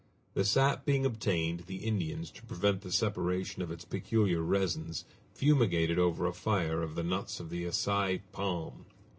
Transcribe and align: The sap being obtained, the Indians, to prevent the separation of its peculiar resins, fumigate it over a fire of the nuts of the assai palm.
The 0.33 0.43
sap 0.45 0.83
being 0.83 1.05
obtained, 1.05 1.65
the 1.67 1.83
Indians, 1.85 2.31
to 2.31 2.41
prevent 2.41 2.81
the 2.81 2.91
separation 2.91 3.61
of 3.61 3.69
its 3.69 3.85
peculiar 3.85 4.41
resins, 4.41 5.05
fumigate 5.35 5.91
it 5.91 5.99
over 5.99 6.25
a 6.25 6.33
fire 6.33 6.81
of 6.81 6.95
the 6.95 7.03
nuts 7.03 7.39
of 7.39 7.51
the 7.51 7.65
assai 7.65 8.23
palm. 8.31 8.87